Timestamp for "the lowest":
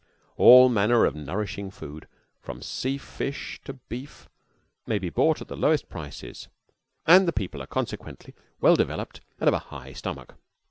5.47-5.89